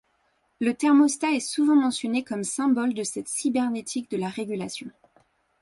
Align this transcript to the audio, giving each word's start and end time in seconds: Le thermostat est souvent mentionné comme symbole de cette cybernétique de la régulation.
Le 0.59 0.73
thermostat 0.73 1.33
est 1.33 1.39
souvent 1.39 1.75
mentionné 1.75 2.23
comme 2.23 2.43
symbole 2.43 2.95
de 2.95 3.03
cette 3.03 3.27
cybernétique 3.27 4.09
de 4.09 4.17
la 4.17 4.29
régulation. 4.29 4.89